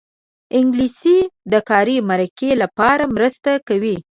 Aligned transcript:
انګلیسي 0.59 1.17
د 1.51 1.53
کاري 1.69 1.97
مرکې 2.09 2.49
لپاره 2.61 3.03
مرسته 3.15 3.51
کوي 3.67 3.97